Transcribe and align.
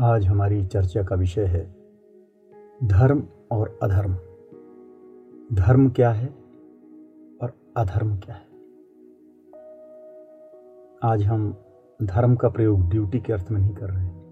आज 0.00 0.26
हमारी 0.26 0.64
चर्चा 0.64 1.02
का 1.02 1.16
विषय 1.16 1.44
है 1.44 1.76
धर्म 2.84 3.22
और 3.50 3.78
अधर्म। 3.82 4.14
धर्म 5.56 5.90
क्या 5.90 6.10
है 6.10 6.28
और 7.42 7.52
अधर्म 7.76 8.16
क्या 8.16 8.34
है? 8.34 8.46
आज 11.02 11.22
हम 11.22 11.56
धर्म 12.02 12.36
का 12.36 12.48
प्रयोग 12.48 12.88
ड्यूटी 12.90 13.20
के 13.20 13.32
अर्थ 13.32 13.50
में 13.50 13.60
नहीं 13.60 13.74
कर 13.74 13.90
रहे 13.90 14.04
हैं। 14.04 14.24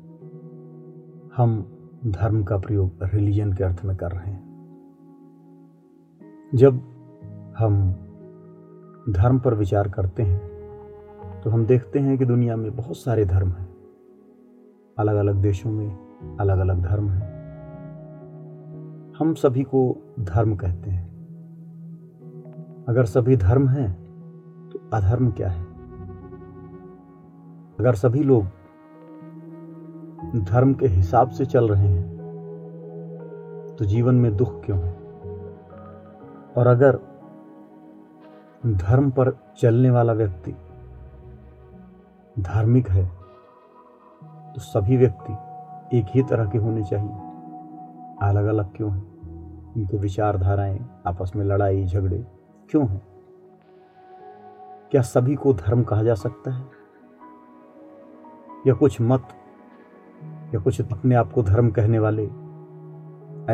हम 1.36 1.78
धर्म 2.06 2.44
का 2.44 2.58
प्रयोग 2.58 2.90
रिलीजन 3.02 3.52
के 3.52 3.64
अर्थ 3.64 3.84
में 3.84 3.96
कर 3.96 4.12
रहे 4.12 4.32
हैं। 4.32 4.44
जब 6.54 6.72
हम 7.58 7.92
धर्म 9.08 9.38
पर 9.38 9.54
विचार 9.54 9.88
करते 9.88 10.22
हैं 10.22 10.40
तो 11.42 11.50
हम 11.50 11.66
देखते 11.66 11.98
हैं 11.98 12.18
कि 12.18 12.24
दुनिया 12.24 12.56
में 12.56 12.76
बहुत 12.76 12.96
सारे 12.96 13.24
धर्म 13.24 13.48
हैं। 13.48 13.75
अलग 14.98 15.16
अलग 15.16 15.34
देशों 15.34 15.70
में 15.70 16.36
अलग 16.40 16.58
अलग 16.58 16.82
धर्म 16.82 17.08
हैं। 17.08 17.36
हम 19.18 19.34
सभी 19.34 19.62
को 19.62 19.96
धर्म 20.20 20.56
कहते 20.56 20.90
हैं। 20.90 21.06
अगर 22.88 23.04
सभी 23.04 23.36
धर्म 23.36 23.68
हैं 23.68 23.92
तो 24.68 24.90
अधर्म 24.92 25.30
क्या 25.30 25.48
है? 25.48 25.64
अगर 27.80 27.94
सभी 27.94 28.22
लोग 28.22 28.44
धर्म 30.44 30.74
के 30.74 30.86
हिसाब 30.86 31.30
से 31.30 31.46
चल 31.46 31.68
रहे 31.68 31.88
हैं 31.88 32.16
तो 33.78 33.84
जीवन 33.84 34.14
में 34.14 34.36
दुख 34.36 34.64
क्यों 34.64 34.78
है? 34.78 34.92
और 36.56 36.66
अगर 36.66 36.98
धर्म 38.66 39.10
पर 39.10 39.38
चलने 39.58 39.90
वाला 39.90 40.12
व्यक्ति 40.12 40.56
धार्मिक 42.40 42.90
है 42.90 43.15
तो 44.56 44.62
सभी 44.62 44.96
व्यक्ति 44.96 45.32
एक 45.98 46.06
ही 46.08 46.22
तरह 46.22 46.46
के 46.46 46.58
होने 46.58 46.84
चाहिए। 46.84 47.12
अलग 48.22 48.44
अलग 48.44 48.76
क्यों 48.76 48.92
हैं? 48.92 49.04
इनके 49.76 49.96
विचारधाराएँ, 49.96 50.86
आपस 51.06 51.32
में 51.36 51.44
लड़ाई, 51.44 51.84
झगड़े 51.84 52.26
क्यों 52.70 52.88
हैं? 52.88 53.02
क्या 54.90 55.02
सभी 55.02 55.34
को 55.34 55.52
धर्म 55.52 55.82
कहा 55.82 56.02
जा 56.02 56.14
सकता 56.14 56.50
है? 56.50 56.66
या 58.66 58.74
कुछ 58.74 59.00
मत, 59.00 59.28
या 60.54 60.58
कुछ 60.58 60.80
अपने 60.92 61.14
आप 61.14 61.32
को 61.32 61.42
धर्म 61.42 61.70
कहने 61.70 61.98
वाले 61.98 62.30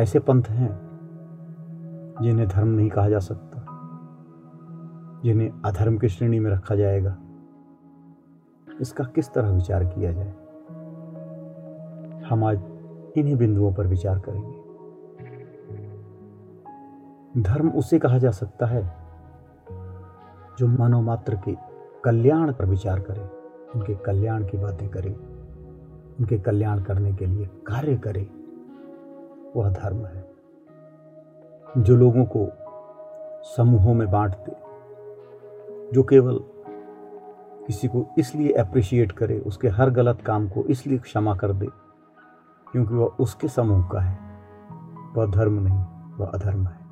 ऐसे 0.01 0.19
पंथ 0.19 0.43
हैं 0.43 0.69
जिन्हें 2.21 2.47
धर्म 2.47 2.67
नहीं 2.67 2.89
कहा 2.89 3.09
जा 3.09 3.19
सकता? 3.19 3.65
जिन्हें 5.23 5.51
अधर्म 5.65 5.97
की 5.97 6.09
श्रेणी 6.09 6.39
में 6.39 6.51
रखा 6.51 6.75
जाएगा? 6.75 7.17
इसका 8.81 9.03
किस 9.03 9.33
तरह 9.33 9.49
विचार 9.49 9.85
किया 9.85 10.11
जाए? 10.11 10.42
हम 12.33 12.43
आज 12.43 12.61
इन्हीं 13.17 13.35
बिंदुओं 13.35 13.73
पर 13.73 13.87
विचार 13.87 14.19
करेंगे। 14.19 14.61
धर्म 17.41 17.69
उसे 17.69 17.99
कहा 17.99 18.17
जा 18.17 18.31
सकता 18.31 18.65
है, 18.65 18.81
जो 20.59 20.67
मनोमात्र 20.67 21.35
के 21.35 21.55
कल्याण 22.03 22.53
पर 22.53 22.65
विचार 22.65 22.99
करे, 22.99 23.21
उनके 23.75 23.95
कल्याण 23.95 24.43
की 24.43 24.57
बातें 24.57 24.89
करे, 24.89 25.09
उनके 26.19 26.39
कल्याण 26.39 26.81
करने 26.83 27.13
के 27.13 27.25
लिए 27.25 27.45
कार्य 27.45 27.97
करे, 27.97 28.27
वह 29.55 29.69
धर्म 29.69 30.05
है। 30.05 30.25
जो 31.77 31.95
लोगों 31.95 32.25
को 32.25 32.47
समूहों 33.57 33.93
में 33.93 34.11
बांट 34.11 34.31
दे 34.31 34.55
जो 35.93 36.03
केवल 36.03 36.39
किसी 37.67 37.87
को 37.87 38.05
इसलिए 38.17 38.51
अप्रिशिएट 38.51 39.11
करे, 39.11 39.39
उसके 39.39 39.67
हर 39.67 39.89
गलत 39.89 40.21
काम 40.21 40.49
को 40.49 40.63
इसलिए 40.63 40.97
क्षमा 40.97 41.35
कर 41.35 41.53
दे 41.53 41.67
क्योंकि 42.73 42.93
वह 42.93 43.05
उसके 43.19 43.47
समूह 43.47 43.87
का 43.91 43.99
है। 43.99 44.19
वह 45.15 45.31
धर्म 45.31 45.53
नहीं, 45.53 45.85
वह 46.17 46.25
अधर्म 46.25 46.67
है। 46.67 46.83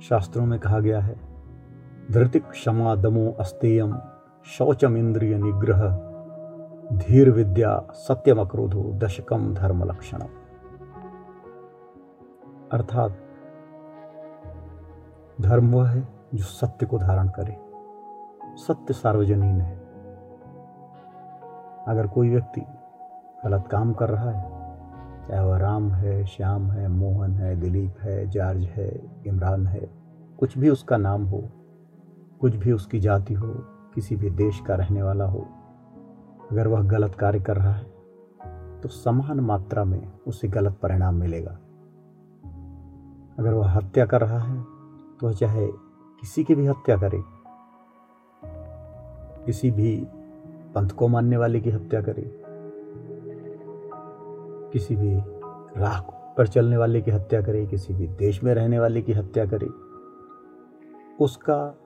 शास्त्रों 0.00 0.46
में 0.46 0.58
कहा 0.58 0.80
गया 0.80 1.00
है, 1.00 1.20
धृतिक 2.10 2.46
क्षमा 2.46 2.94
दमो 2.94 3.36
अस्तेयम, 3.40 3.98
शौचम 4.44 4.96
इंद्रिय 4.96 5.38
निग्रह, 5.38 5.88
धीर 6.92 7.30
विद्या 7.30 7.86
सत्यम 7.92 8.40
अक्रोधो 8.40 8.92
दशकम 8.94 9.54
धर्म 9.54 9.84
लक्षण 9.84 10.18
अर्थात, 12.72 13.18
धर्म 15.40 15.74
वह 15.74 15.88
है 15.88 16.08
जो 16.34 16.44
सत्य 16.44 16.86
को 16.86 16.98
धारण 16.98 17.28
करे। 17.28 17.60
सत्य 18.56 18.94
सार्वजनीन 18.94 19.60
है। 19.60 19.76
अगर 21.88 22.06
कोई 22.06 22.30
व्यक्ति 22.30 22.60
गलत 23.44 23.68
काम 23.70 23.92
कर 23.92 24.08
रहा 24.08 24.30
है। 24.30 24.56
चाहे 25.28 25.44
वह 25.44 25.58
राम 25.58 25.90
है, 25.90 26.24
श्याम 26.26 26.70
है, 26.70 26.88
मोहन 26.88 27.32
है, 27.32 27.54
दिलीप 27.60 28.00
है, 28.00 28.26
जॉर्ज 28.26 28.64
है, 28.66 28.88
इमरान 29.26 29.66
है, 29.66 29.88
कुछ 30.38 30.56
भी 30.58 30.68
उसका 30.68 30.96
नाम 30.96 31.24
हो, 31.24 31.42
कुछ 32.40 32.56
भी 32.56 32.72
उसकी 32.72 33.00
जाति 33.00 33.34
हो, 33.34 33.52
किसी 33.94 34.16
भी 34.16 34.30
देश 34.30 34.60
का 34.60 34.74
रहने 34.74 35.02
वाला 35.02 35.24
हो, 35.24 35.46
अगर 36.50 36.68
वह 36.68 36.82
गलत 36.82 37.14
कार्य 37.14 37.40
कर 37.40 37.56
रहा 37.56 37.72
है 37.72 37.86
तो 38.82 38.88
समान 38.88 39.40
मात्रा 39.40 39.84
में 39.84 40.00
उसे 40.26 40.48
गलत 40.48 40.78
परिणाम 40.82 41.14
मिलेगा। 41.14 41.58
अगर 43.38 43.52
वह 43.52 43.70
हत्या 43.70 44.06
कर 44.06 44.20
रहा 44.20 44.38
है 44.38 44.62
तो 45.20 45.26
वह 45.26 45.32
चाहे 45.32 45.66
किसी 46.22 46.44
की 46.44 46.54
भी 46.54 46.66
हत्या 46.66 46.96
करे, 46.96 47.22
किसी 49.46 49.70
भी 49.70 49.96
पंथ 50.74 50.88
को 50.88 51.08
मानने 51.08 51.36
वाले 51.36 51.60
की 51.60 51.70
हत्या 51.70 52.00
करे 52.02 52.22
किसी 54.72 54.96
भी 54.96 55.20
राह 55.80 56.00
पर 56.10 56.46
चलने 56.46 56.76
वाले 56.76 57.00
की 57.00 57.10
हत्या 57.10 57.42
करे, 57.42 57.66
किसी 57.66 57.94
भी 57.94 58.08
देश 58.08 58.44
में 58.44 58.54
रहने 58.54 58.78
वाले 58.78 59.02
की 59.02 59.12
हत्या 59.12 59.46
करे, 59.46 59.66
उसका 61.24 61.78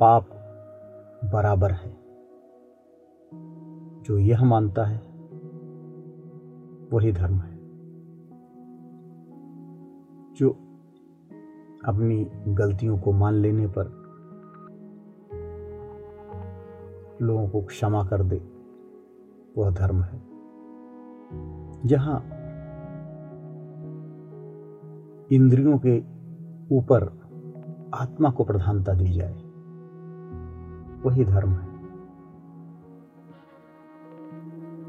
पाप 0.00 0.22
बराबर 1.24 1.70
है। 1.70 1.96
जो 4.02 4.18
यह 4.18 4.44
मानता 4.44 4.84
है, 4.84 4.98
वही 6.92 7.12
धर्म 7.12 7.34
है। 7.34 7.56
जो 10.34 10.50
अपनी 11.84 12.30
गलतियों 12.48 12.98
को 12.98 13.12
मान 13.12 13.34
लेने 13.34 13.66
पर 13.66 14.06
लोगों 17.22 17.48
को 17.48 17.62
क्षमा 17.62 18.04
कर 18.04 18.22
दे, 18.22 18.48
वह 19.58 19.70
धर्म 19.70 20.02
है। 20.02 20.35
जहाँ 21.84 22.20
इंद्रियों 25.32 25.78
के 25.86 25.98
ऊपर 26.74 27.02
आत्मा 27.94 28.30
को 28.30 28.44
प्रधानता 28.44 28.92
दी 28.92 29.12
जाए, 29.12 29.34
वही 31.02 31.24
धर्म 31.24 31.50
है। 31.50 31.76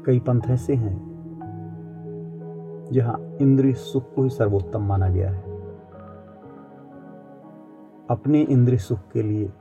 कई 0.06 0.20
पंथ 0.20 0.40
ऐसे 0.46 0.74
हैं 0.74 1.08
जहाँ 2.92 3.36
इंद्रिय 3.40 3.72
सुख 3.72 4.14
को 4.14 4.22
ही 4.22 4.30
सर्वोत्तम 4.30 4.82
माना 4.82 5.08
गया 5.08 5.30
है। 5.30 5.42
अपने 8.10 8.42
इंद्रिय 8.42 8.78
सुख 8.78 8.98
के 9.12 9.22
लिए 9.22 9.52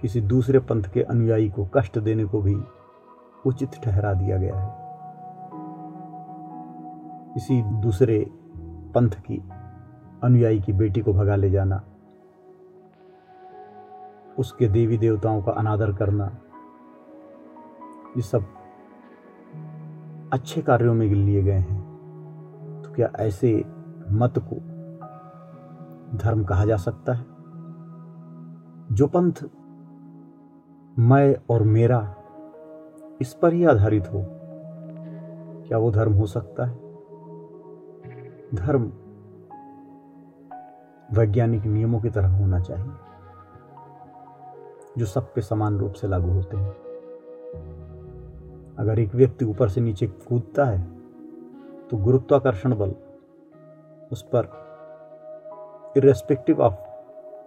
किसी 0.00 0.20
दूसरे 0.20 0.58
पंथ 0.58 0.82
के 0.82 1.02
अनुयायी 1.02 1.48
को 1.48 1.68
कष्ट 1.74 1.98
देने 1.98 2.24
को 2.24 2.42
भी 2.42 2.56
उचित 3.46 3.70
ठहरा 3.84 4.14
दिया 4.14 4.36
गया 4.36 4.56
है। 4.56 4.77
किसी 7.34 7.62
दूसरे 7.62 8.30
पंथ 8.94 9.10
की, 9.10 9.42
अनुयायी 10.22 10.60
की 10.60 10.72
बेटी 10.72 11.00
को 11.00 11.12
भगा 11.12 11.36
ले 11.36 11.50
जाना, 11.50 11.82
उसके 14.38 14.68
देवी 14.68 14.98
देवताओं 14.98 15.42
का 15.42 15.52
अनादर 15.52 15.92
करना, 15.92 16.38
ये 18.16 18.22
सब 18.22 18.44
अच्छे 20.32 20.62
कार्यों 20.62 20.94
में 20.94 21.06
लिए 21.06 21.42
गए 21.42 21.58
हैं। 21.58 22.82
तो 22.82 22.92
क्या 22.92 23.10
ऐसे 23.16 23.64
मत 24.10 24.34
को 24.38 24.56
धर्म 26.18 26.44
कहा 26.44 26.64
जा 26.64 26.76
सकता 26.76 27.12
है? 27.12 27.24
जो 28.92 29.06
पंथ 29.06 29.32
मैं 30.98 31.36
और 31.50 31.62
मेरा 31.62 32.14
इस 33.20 33.34
पर 33.34 33.52
ही 33.52 33.64
आधारित 33.64 34.06
हो, 34.06 34.24
क्या 35.68 35.78
वो 35.78 35.90
धर्म 35.90 36.12
हो 36.12 36.26
सकता 36.26 36.64
है? 36.64 36.87
धर्म 38.54 38.92
वैज्ञानिक 41.10 41.64
नियमों 41.64 42.00
की 42.00 42.10
तरह 42.10 42.36
होना 42.38 42.60
चाहिए, 42.60 42.90
जो 44.98 45.06
सब 45.06 45.32
पे 45.34 45.40
समान 45.40 45.78
रूप 45.78 45.92
से 45.92 46.08
लागू 46.08 46.30
होते 46.30 46.56
हैं। 46.56 46.72
अगर 48.78 48.98
एक 48.98 49.14
व्यक्ति 49.14 49.44
ऊपर 49.44 49.68
से 49.68 49.80
नीचे 49.80 50.06
कूदता 50.06 50.64
है 50.64 50.82
तो 51.88 51.96
गुरुत्वाकर्षण 51.96 52.74
बल 52.74 52.94
उस 54.12 54.22
पर 54.34 54.50
इरेस्पेक्टिव 55.96 56.60
ऑफ़ 56.60 56.74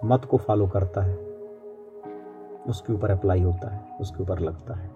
मत 0.06 0.26
को 0.26 0.38
फॉलो 0.38 0.68
करता 0.68 1.02
है। 1.02 1.16
उसके 2.68 2.94
ऊपर 2.94 3.10
अप्लाई 3.10 3.42
होता 3.42 3.70
है, 3.70 3.98
उसके 4.02 4.24
ऊपर 4.24 4.40
लगता 4.40 4.74
है। 4.74 4.90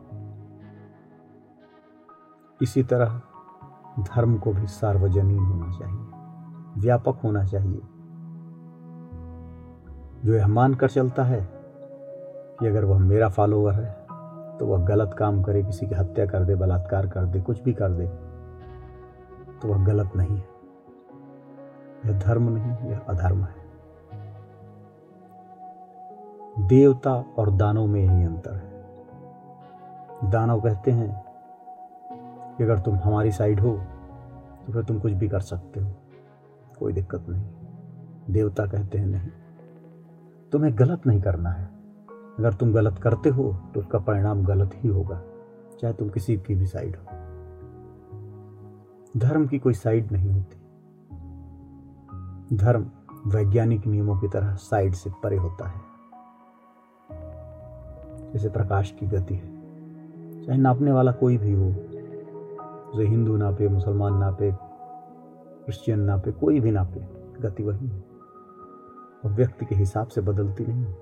इसी 2.62 2.84
तरह 2.84 3.22
धर्म 4.00 4.38
को 4.38 4.52
भी 4.54 4.68
सार्वजनीन 4.68 5.40
होना 5.40 5.72
चाहिए, 5.72 6.82
व्यापक 6.82 7.20
होना 7.24 7.44
चाहिए। 7.46 7.82
जो 10.26 10.34
यह 10.34 10.48
मानकर 10.48 10.90
चलता 10.90 11.24
है 11.24 11.40
कि 12.60 12.68
अगर 12.68 12.86
वह 12.86 13.00
मेरा 13.00 13.30
फॉलोअर 13.30 13.74
है 13.74 13.94
तो 14.58 14.66
वह 14.66 14.86
गलत 14.86 15.14
काम 15.14 15.42
करे, 15.44 15.64
किसी 15.64 15.88
की 15.88 15.96
हत्या 15.96 16.26
कर 16.26 16.44
दे, 16.44 16.56
बलात्कार 16.56 17.08
कर 17.08 17.26
दे, 17.26 17.42
कुछ 17.42 17.64
भी 17.64 17.74
कर 17.74 17.92
दे 17.92 18.08
तो 19.62 19.68
वह 19.68 19.86
गलत 19.86 20.16
नहीं 20.16 20.38
है। 20.38 20.46
यह 22.06 22.20
धर्म 22.20 22.50
नहीं, 22.50 22.90
यह 22.90 23.00
अधर्म 23.10 23.44
है। 23.44 23.64
देवता 26.60 27.14
और 27.38 27.52
दानव 27.52 27.86
में 27.86 28.02
यही 28.02 28.24
अंतर 28.24 28.54
है। 28.54 30.32
दानव 30.32 30.62
कहते 30.62 30.92
हैं 30.92 31.25
कि 32.58 32.64
अगर 32.64 32.80
तुम 32.80 32.96
हमारी 32.96 33.32
साइड 33.32 33.60
हो 33.60 33.82
तो 34.68 34.74
फिर 34.74 34.84
तुम 34.84 35.00
कुछ 35.00 35.14
भी 35.14 35.28
कर 35.28 35.40
सकते 35.40 35.80
हो। 35.80 35.94
कोई 36.80 36.94
दिक्कत 36.94 37.26
नहीं। 37.30 37.44
देवता 38.30 38.66
कहते 38.66 38.98
हैं 38.98 39.06
नहीं। 39.06 39.28
तुम्हें 40.52 40.80
गलत 40.80 41.08
नहीं 41.08 41.22
करना 41.22 41.50
है। 41.50 41.70
अगर 42.40 42.54
तुम 42.54 42.74
गलत 42.74 43.00
करते 43.00 43.30
हो 43.30 43.62
तो 43.74 43.80
उसका 43.80 44.00
परिणाम 44.00 44.44
गलत 44.44 44.72
ही 44.76 44.90
होगा, 44.90 45.22
चाहे 45.82 45.94
तुम 45.94 46.10
किसी 46.10 46.38
की 46.38 46.56
भी 46.56 46.66
साइड 46.66 46.96
हो। 46.96 47.06
धर्म 49.18 49.48
की 49.48 49.60
कोई 49.60 49.74
साइड 49.74 50.12
नहीं 50.12 50.32
होती। 50.32 50.58
धर्म 52.58 52.92
वैज्ञानिक 53.28 53.88
नियमों 53.88 54.20
की 54.20 54.28
तरह 54.28 54.56
साइड 54.56 54.94
से 54.94 55.10
परे 55.24 55.38
होता 55.38 55.68
है। 55.68 55.82
जैसे 58.34 58.50
प्रकाश 58.50 58.92
की 58.92 59.06
गति 59.06 59.36
है। 59.36 59.56
चाहे 60.46 60.60
नापने 60.60 60.92
वाला 60.92 61.12
कोई 61.12 61.38
भी 61.38 61.52
हो 61.52 61.95
उसे 62.96 63.08
हिंदू 63.08 63.38
नापे 63.38 63.68
मुसलमान 63.68 64.14
नापे 64.14 64.52
क्रिश्चियन 65.66 66.00
नापे 66.00 66.32
कोई 66.32 66.60
भी 66.60 66.72
नापे 66.72 67.00
गति 67.42 67.64
वही 67.64 67.88
है। 67.88 68.06
और 69.26 69.32
व्यक्ति 69.32 69.66
के 69.66 69.76
हिसाब 69.76 70.08
से 70.08 70.22
बदलती 70.22 70.66
नहीं 70.68 70.94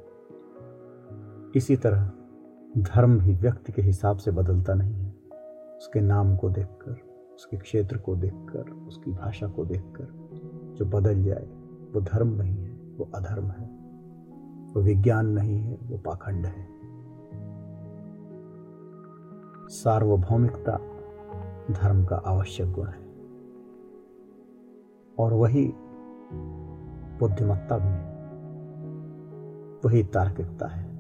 इसी 1.56 1.76
तरह 1.76 2.12
धर्म 2.78 3.20
भी 3.20 3.34
व्यक्ति 3.34 3.72
के 3.72 3.82
हिसाब 3.82 4.18
से 4.18 4.32
बदलता 4.32 4.74
नहीं 4.74 4.94
है। 4.94 5.16
उसके 5.78 6.02
नाम 6.02 6.36
को 6.36 6.50
देखकर, 6.50 6.92
उसके 7.36 7.58
क्षेत्र 7.58 7.98
को 7.98 8.16
देखकर, 8.16 8.72
उसकी 8.88 9.12
भाषा 9.12 9.48
को 9.48 9.66
देखकर 9.66 10.08
जो 10.78 10.86
बदल 10.86 11.24
जाए, 11.24 11.48
वो 11.94 12.02
धर्म 12.02 12.28
नहीं 12.28 12.64
है, 12.64 12.72
वो 12.98 13.10
अधर्म 13.16 13.46
है। 13.46 13.68
वो 14.74 14.82
विज्ञान 14.82 15.28
नहीं 15.28 15.60
है, 15.60 15.78
वो 15.84 15.98
पाखंड 15.98 16.46
है। 16.46 16.68
सार्वभौमिकता 19.68 20.80
धर्म 21.72 22.06
का 22.06 22.16
आवश्यक 22.16 22.72
गुण 22.72 22.88
है। 22.88 23.04
और 25.20 25.34
वही 25.34 25.74
बुद्धिमत्ता 27.20 27.78
भी 27.78 27.88
है। 27.88 28.14
वही 29.86 30.04
तार्किकता 30.04 30.68
है। 30.68 30.96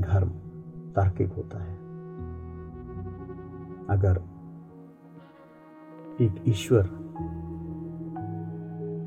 धर्म 0.00 0.28
तार्किक 0.92 1.32
होता 1.32 1.58
है। 1.58 1.76
अगर 3.86 4.22
एक 6.20 6.44
ईश्वर 6.48 6.82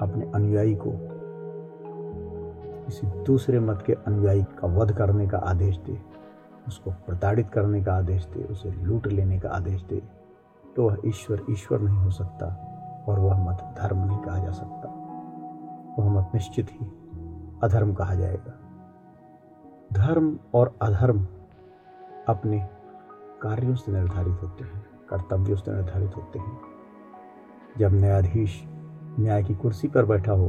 अपने 0.01 0.31
अनुयायी 0.35 0.75
को 0.75 0.91
किसी 2.85 3.07
दूसरे 3.07 3.59
मत 3.59 3.83
के 3.87 3.93
अनुयायी 3.93 4.43
का 4.43 4.67
वध 4.67 4.97
करने 4.97 5.27
का 5.27 5.37
आदेश 5.37 5.77
दे 5.77 6.12
उसको 6.67 6.91
प्रताड़ित 6.91 7.49
करने 7.49 7.83
का 7.83 7.93
आदेश 7.93 8.25
दे, 8.25 8.43
उसे 8.43 8.71
लूट 8.71 9.07
लेने 9.07 9.39
का 9.39 9.49
आदेश 9.49 9.81
दे 9.83 10.01
तो 10.75 10.83
वह 10.83 10.97
ईश्वर 11.05 11.45
ईश्वर 11.49 11.79
नहीं 11.79 11.97
हो 11.97 12.09
सकता 12.11 12.45
और 13.07 13.19
वह 13.19 13.43
मत 13.49 13.63
धर्म 13.77 13.97
नहीं 13.97 14.17
कहा 14.17 14.37
जा 14.37 14.51
सकता। 14.51 14.89
वह 15.99 16.09
मत 16.09 16.31
निश्चित 16.33 16.71
ही 16.71 16.85
अधर्म 17.63 17.93
कहा 17.93 18.15
जाएगा। 18.15 18.53
धर्म 19.93 20.37
और 20.53 20.75
अधर्म 20.81 21.25
अपने 22.27 22.59
कार्यों 23.41 23.75
से 23.75 23.91
निर्धारित 23.91 24.41
होते 24.43 24.63
हैं, 24.63 24.85
कर्तव्यों 25.09 25.55
से 25.55 25.71
निर्धारित 25.71 26.15
होते 26.17 26.39
हैं। 26.39 26.57
जब 27.77 27.93
न्यायाधीश 27.93 28.61
न्याय 29.19 29.43
की 29.43 29.55
कुर्सी 29.55 29.87
पर 29.87 30.05
बैठा 30.05 30.31
हो 30.31 30.47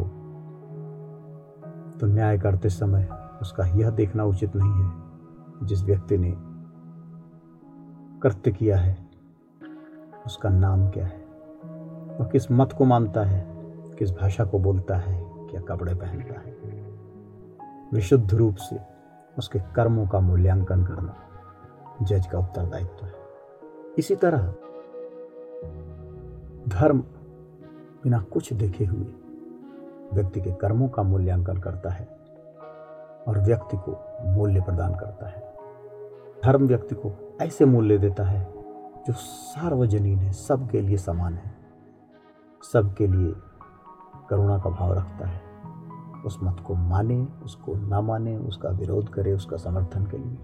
तो 2.00 2.06
न्याय 2.06 2.38
करते 2.38 2.68
समय 2.68 3.08
उसका 3.42 3.66
यह 3.66 3.90
देखना 3.90 4.24
उचित 4.24 4.56
नहीं 4.56 4.84
है 4.84 5.03
जिस 5.64 5.84
व्यक्ति 5.84 6.18
ने 6.18 6.34
कृत्य 8.20 8.52
किया 8.52 8.78
है, 8.78 9.08
उसका 10.26 10.48
नाम 10.48 10.88
क्या 10.88 11.06
है? 11.06 11.24
वह 12.20 12.26
किस 12.26 12.52
मत 12.52 12.72
को 12.72 12.84
मानता 12.84 13.24
है? 13.24 13.46
किस 13.98 14.10
भाषा 14.10 14.44
को 14.44 14.58
बोलता 14.58 14.96
है? 14.96 15.24
क्या 15.50 15.60
कपड़े 15.60 15.94
पहनता 15.94 16.40
है? 16.40 16.54
विशुद्ध 17.92 18.34
रूप 18.34 18.54
से 18.54 18.78
उसके 19.38 19.58
कर्मों 19.58 20.06
का 20.06 20.20
मूल्यांकन 20.20 20.84
करना 20.84 21.16
जज 22.02 22.26
का 22.26 22.38
उत्तरदायित्व 22.38 23.06
है। 23.06 23.12
इसी 23.98 24.16
तरह 24.16 24.54
धर्म 26.68 27.00
बिना 28.02 28.18
कुछ 28.18 28.52
देखे 28.52 28.84
हुए 28.84 29.06
व्यक्ति 30.12 30.40
के 30.40 30.52
कर्मों 30.52 30.88
का 30.88 31.02
मूल्यांकन 31.02 31.56
करता 31.56 31.90
है 31.90 32.08
और 33.28 33.38
व्यक्ति 33.38 33.76
को 33.76 34.04
मूल्य 34.26 34.60
प्रदान 34.60 34.94
करता 34.94 35.28
है। 35.28 35.53
धर्म 36.44 36.66
व्यक्ति 36.66 36.94
को 36.94 37.36
ऐसे 37.42 37.64
मूल्य 37.64 37.98
देता 37.98 38.24
है 38.24 38.52
जो 39.06 39.12
सार्वजनीन 39.12 40.18
है, 40.18 40.32
सबके 40.32 40.80
लिए 40.80 40.96
समान 40.96 41.34
है। 41.34 41.54
सबके 42.72 43.06
लिए 43.06 43.34
करुणा 44.30 44.58
का 44.58 44.70
भाव 44.70 44.92
रखता 44.92 45.26
है। 45.28 45.40
उस 46.26 46.38
मत 46.42 46.60
को 46.60 46.74
माने, 46.74 47.28
उसको 47.44 47.74
ना 47.74 48.00
माने, 48.00 48.36
उसका 48.36 48.68
विरोध 48.68 49.08
करे, 49.08 49.32
उसका 49.32 49.56
समर्थन 49.56 50.06
के 50.06 50.16
लिए 50.16 50.38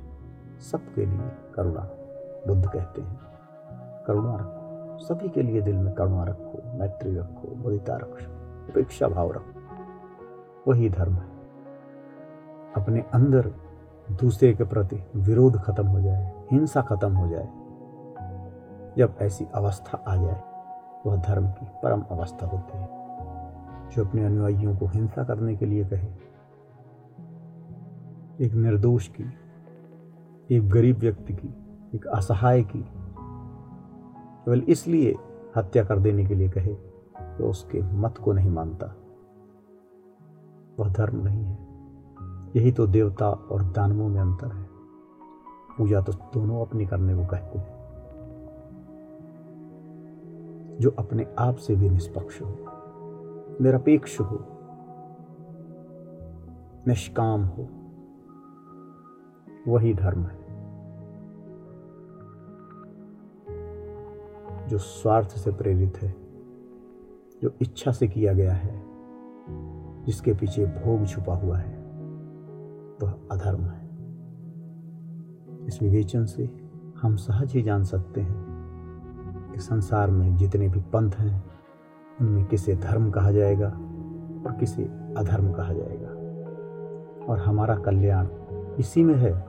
सबके 0.59 1.07
लिए 1.07 1.21
करुणा 1.55 1.91
बुद्ध 2.47 2.71
कहते 2.71 3.01
हैं। 3.01 3.21
करुणा 4.07 4.35
रखो, 4.35 4.99
सभी 4.99 5.29
के 5.29 5.43
लिए 5.43 5.61
दिल 5.61 5.77
में 5.77 5.95
करुणा 5.95 6.25
रखो, 6.25 6.79
मैत्री 6.79 7.17
रखो, 7.17 7.55
मुदिता 7.57 7.97
रखो 7.97 8.41
उपेक्षा 8.69 9.09
भाव 9.09 9.33
रखो। 9.33 9.61
वही 10.71 10.91
धर्म 10.91 11.13
है। 11.13 11.29
अपने 12.77 13.05
अंदर 13.13 13.53
दूसरे 14.11 14.53
के 14.53 14.65
प्रति 14.65 15.03
विरोध 15.17 15.57
खत्म 15.57 15.87
हो 15.87 16.01
जाए, 16.01 16.45
हिंसा 16.51 16.83
खत्म 16.83 17.13
हो 17.13 17.29
जाए, 17.29 17.49
जब 18.99 19.15
ऐसी 19.23 19.47
अवस्था 19.55 20.05
आ 20.09 20.17
जाए, 20.17 20.43
वह 21.07 21.17
धर्म 21.17 21.49
की 21.49 21.67
परम 21.83 22.01
अवस्था 22.11 22.47
होती 22.47 22.79
है। 22.79 22.89
जो 23.91 24.05
अपने 24.05 24.25
अनुयायियों 24.25 24.77
को 24.77 24.87
हिंसा 24.87 25.25
करने 25.25 25.57
के 25.57 25.67
लिए 25.67 25.85
कहे, 25.85 26.09
एक 28.47 28.53
निर्दोष 28.55 29.09
की, 29.09 29.25
एक 30.51 30.71
गरीब 30.71 30.99
व्यक्ति 30.99 31.35
की, 31.35 31.55
एक 31.95 32.07
असहाय 32.07 32.63
की, 32.63 32.85
केवल 34.45 34.61
इसलिए 34.61 35.15
हत्या 35.57 35.85
कर 35.85 35.99
देने 35.99 36.25
के 36.25 36.35
लिए 36.35 36.49
कहे 36.49 36.75
तो 37.39 37.51
उसके 37.51 37.83
मत 37.83 38.19
को 38.19 38.33
नहीं 38.33 38.51
मानता। 38.51 38.87
वह 40.79 40.89
धर्म 40.89 41.25
नहीं 41.25 41.45
है। 41.45 41.70
यही 42.57 42.73
तो 42.73 42.87
देवता 42.87 43.31
और 43.31 43.63
दानवों 43.63 44.09
में 44.09 44.21
अंतर 44.21 44.47
है। 44.47 44.69
पूजा 45.79 46.01
तो 46.01 46.13
दोनों 46.13 46.67
अपनी 46.67 46.87
करने 46.87 47.15
को 47.15 47.27
कहते 47.27 47.59
हैं। 47.59 47.81
जो 50.81 50.91
अपने 50.91 51.27
आप 51.39 51.57
से 51.57 51.77
भी 51.77 51.91
निष्पक्ष 51.91 52.43
हो, 52.43 52.49
निरपेक्ष 53.61 54.21
हो, 54.21 54.45
निष्काम 56.87 57.45
हो, 57.45 57.69
वही 59.69 59.95
धर्म 59.95 60.23
है। 60.23 60.41
जो 64.69 64.79
स्वार्थ 64.79 65.29
से 65.29 65.51
प्रेरित 65.51 66.03
है, 66.03 66.17
जो 67.43 67.55
इच्छा 67.61 67.93
से 67.93 68.09
किया 68.09 68.33
गया 68.33 68.53
है, 68.53 68.83
जिसके 70.05 70.33
पीछे 70.33 70.67
भोग 70.67 71.07
छुपा 71.07 71.35
हुआ 71.35 71.59
है 71.59 71.80
वह 73.03 73.11
अधर्म 73.33 73.65
है। 73.65 73.91
इस 75.67 75.83
विवेचन 75.83 76.25
से 76.25 76.71
हम 77.03 77.17
सहज 77.17 77.53
ही 77.53 77.63
जान 77.63 77.85
सकते 77.85 78.21
हैं 78.21 78.51
कि 79.55 79.61
संसार 79.61 80.11
में 80.11 80.37
जितने 80.37 80.69
भी 80.69 80.81
पंथ 80.81 81.13
हैं, 81.13 81.45
उनमें 82.21 82.45
किसे 82.45 82.77
धर्म 82.77 83.11
कहा 83.11 83.31
जाएगा 83.31 83.69
और 84.47 84.57
किसे 84.61 84.85
अधर्म 85.17 85.53
कहा 85.53 85.73
जाएगा। 85.73 86.09
और 87.27 87.39
हमारा 87.39 87.77
कल्याण 87.77 88.29
इसी 88.79 89.05
में 89.05 89.15
है 89.15 89.47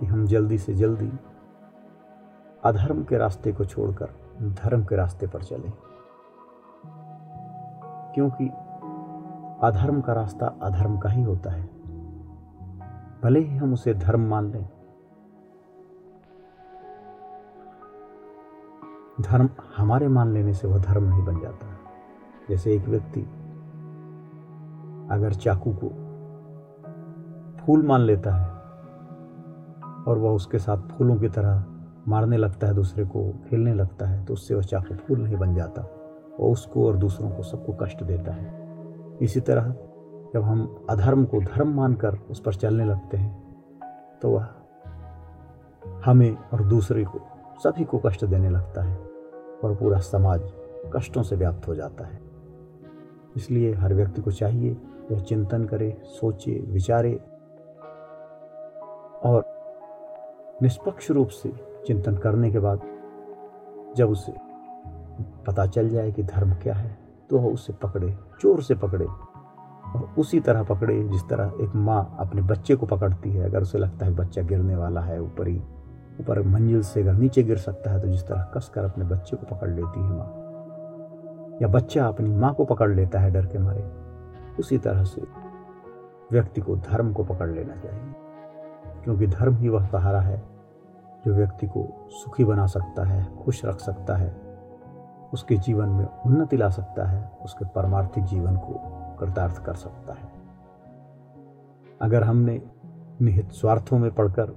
कि 0.00 0.06
हम 0.06 0.26
जल्दी 0.26 0.58
से 0.58 0.74
जल्दी 0.74 1.12
अधर्म 2.64 3.04
के 3.04 3.18
रास्ते 3.18 3.52
को 3.52 3.64
छोड़कर 3.64 4.08
धर्म 4.42 4.84
के 4.84 4.96
रास्ते 4.96 5.26
पर 5.26 5.42
चलें। 5.42 5.72
क्योंकि 8.14 8.48
अधर्म 9.62 10.00
का 10.00 10.12
रास्ता 10.12 10.46
अधर्म 10.46 10.98
का 10.98 11.08
ही 11.08 11.22
होता 11.22 11.50
है। 11.50 11.75
भले 13.26 13.40
ही 13.40 13.56
हम 13.56 13.72
उसे 13.72 13.94
धर्म 13.94 14.20
मान 14.20 14.50
लें। 14.52 14.68
धर्म 19.20 19.48
हमारे 19.76 20.08
मान 20.08 20.32
लेने 20.32 20.54
से 20.54 20.68
वह 20.68 20.78
धर्म 20.78 21.04
नहीं 21.04 21.24
बन 21.24 21.40
जाता। 21.40 21.66
जैसे 22.48 22.72
एक 22.72 22.88
व्यक्ति 22.88 23.20
अगर 25.10 25.32
चाकू 25.32 25.72
को 25.72 25.88
फूल 27.58 27.86
मान 27.86 28.00
लेता 28.00 28.34
है 28.34 28.48
और 30.04 30.18
वह 30.18 30.30
उसके 30.30 30.58
साथ 30.58 30.78
फूलों 30.78 31.16
की 31.16 31.28
तरह 31.28 31.64
मारने 32.08 32.36
लगता 32.36 32.66
है, 32.66 32.74
दूसरे 32.74 33.04
को 33.04 33.32
खेलने 33.50 33.74
लगता 33.74 34.06
है 34.06 34.24
तो 34.24 34.34
उससे 34.34 34.54
वह 34.54 34.62
चाकू 34.62 34.94
फूल 34.94 35.20
नहीं 35.20 35.36
बन 35.36 35.54
जाता। 35.54 35.82
और 36.40 36.50
उसको 36.50 36.86
और 36.86 36.96
दूसरों 36.96 37.30
को 37.30 37.42
सबको 37.42 37.72
कष्ट 37.72 38.02
देता 38.02 38.32
है। 38.32 38.48
इसी 39.22 39.40
तरह 39.40 39.74
जब 40.36 40.42
हम 40.42 40.86
अधर्म 40.90 41.24
को 41.24 41.40
धर्म 41.40 41.68
मानकर 41.74 42.18
उस 42.30 42.40
पर 42.40 42.54
चलने 42.54 42.84
लगते 42.84 43.16
हैं 43.16 44.18
तो 44.22 44.30
वह 44.30 44.48
हमें 46.04 46.36
और 46.52 46.62
दूसरे 46.62 47.04
को 47.04 47.20
सभी 47.58 47.84
को 47.84 47.98
कष्ट 47.98 48.24
देने 48.24 48.50
लगता 48.50 48.82
है 48.82 48.96
और 49.64 49.74
पूरा 49.74 49.98
समाज 49.98 50.42
कष्टों 50.96 51.22
से 51.22 51.36
व्याप्त 51.36 51.68
हो 51.68 51.74
जाता 51.74 52.06
है। 52.06 52.20
इसलिए 53.36 53.72
हर 53.74 53.94
व्यक्ति 53.94 54.22
को 54.22 54.30
चाहिए, 54.30 54.76
वह 55.10 55.20
चिंतन 55.20 55.64
करे, 55.64 55.90
सोचे, 56.04 56.60
विचारे 56.66 57.14
और 59.24 59.44
निष्पक्ष 60.62 61.10
रूप 61.10 61.28
से 61.28 61.52
चिंतन 61.86 62.16
करने 62.16 62.50
के 62.50 62.58
बाद 62.58 62.80
जब 63.96 64.10
उसे 64.10 64.32
पता 65.46 65.66
चल 65.66 65.88
जाए 65.88 66.12
कि 66.12 66.22
धर्म 66.22 66.54
क्या 66.54 66.74
है 66.74 66.96
तो 67.30 67.38
वह 67.38 67.52
उसे 67.52 67.72
पकड़े 67.72 68.16
चोर 68.40 68.62
से 68.62 68.74
पकड़े। 68.74 69.06
और 69.96 70.08
उसी 70.18 70.40
तरह 70.40 70.62
पकड़े 70.62 71.02
जिस 71.04 71.22
तरह 71.30 71.52
एक 71.60 71.74
माँ 71.76 72.16
अपने 72.20 72.42
बच्चे 72.42 72.74
को 72.74 72.86
पकड़ती 72.86 73.30
है। 73.30 73.44
अगर 73.44 73.62
उसे 73.62 73.78
लगता 73.78 74.06
है 74.06 74.14
बच्चा 74.14 74.42
गिरने 74.42 74.76
वाला 74.76 75.00
है, 75.00 75.20
ऊपर 75.22 75.46
ही 75.48 75.62
ऊपर 76.20 76.42
मंजिल 76.42 76.82
से 76.82 77.02
अगर 77.02 77.12
नीचे 77.12 77.42
गिर 77.42 77.56
सकता 77.56 77.90
है 77.90 78.00
तो 78.00 78.08
जिस 78.08 78.26
तरह 78.26 78.42
कसकर 78.54 78.84
अपने 78.84 79.04
बच्चे 79.04 79.36
को 79.36 79.54
पकड़ 79.54 79.68
लेती 79.70 80.00
है 80.00 80.10
माँ। 80.10 81.58
या 81.62 81.68
बच्चा 81.68 82.06
अपनी 82.06 82.30
माँ 82.30 82.54
को 82.54 82.64
पकड़ 82.64 82.90
लेता 82.90 83.20
है 83.20 83.30
डर 83.30 83.46
के 83.46 83.58
मारे, 83.58 83.84
उसी 84.58 84.78
तरह 84.78 85.04
से 85.04 85.22
व्यक्ति 86.32 86.60
को 86.60 86.76
धर्म 86.76 87.12
को 87.12 87.24
पकड़ 87.24 87.48
लेना 87.48 87.76
चाहिए। 87.76 88.14
क्योंकि 89.04 89.26
धर्म 89.26 89.54
ही 89.54 89.68
वह 89.68 89.86
सहारा 89.86 90.20
है 90.20 90.42
जो 91.26 91.34
व्यक्ति 91.34 91.66
को 91.66 92.08
सुखी 92.10 92.44
बना 92.44 92.66
सकता 92.66 93.04
है, 93.04 93.26
खुश 93.44 93.64
रख 93.64 93.78
सकता 93.78 94.16
है, 94.16 94.36
उसके 95.32 95.56
जीवन 95.56 95.88
में 95.88 96.06
उन्नति 96.26 96.56
ला 96.56 96.68
सकता 96.68 97.04
है, 97.04 97.30
उसके 97.44 97.64
परमार्थिक 97.64 98.24
जीवन 98.24 98.56
को 98.56 99.02
कृतार्थ 99.18 99.64
कर 99.64 99.74
सकता 99.74 100.14
है। 100.14 100.34
अगर 102.00 102.22
हमने 102.22 102.60
निहित 103.20 103.50
स्वार्थों 103.50 103.98
में 103.98 104.10
पढ़कर 104.14 104.54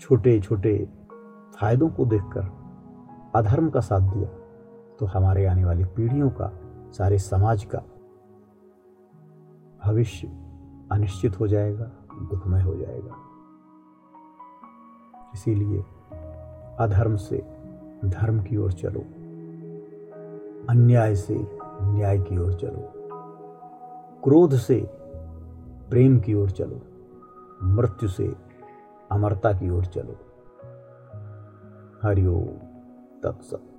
छोटे 0.00 0.40
छोटे 0.40 0.76
फायदों 1.60 1.88
को 1.88 2.04
देखकर 2.04 2.50
अधर्म 3.34 3.70
का 3.70 3.80
साथ 3.80 4.12
दिया 4.12 4.28
तो 4.98 5.06
हमारे 5.06 5.46
आने 5.46 5.64
वाली 5.64 5.84
पीढ़ियों 5.84 6.30
का, 6.30 6.50
सारे 6.92 7.18
समाज 7.18 7.64
का 7.64 7.78
भविष्य 9.84 10.28
अनिश्चित 10.92 11.40
हो 11.40 11.46
जाएगा 11.48 11.90
दुखमय 12.30 12.62
हो 12.62 12.74
जाएगा। 12.74 13.16
इसीलिए 15.34 15.80
अधर्म 16.80 17.16
से 17.16 17.38
धर्म 18.04 18.42
की 18.42 18.56
ओर 18.56 18.72
चलो। 18.72 19.00
अन्याय 20.70 21.14
से 21.16 21.34
न्याय 21.84 22.18
की 22.18 22.38
ओर 22.38 22.54
चलो। 22.54 22.92
क्रोध 24.24 24.56
से 24.56 24.90
प्रेम 25.90 26.18
की 26.18 26.34
ओर 26.34 26.50
चलो। 26.50 26.80
मृत्यु 27.62 28.08
से 28.08 28.36
अमरता 29.12 29.52
की 29.52 29.70
ओर 29.70 29.84
चलो। 29.84 30.16
हरिओम 32.02 32.46
तत्सत। 33.22 33.73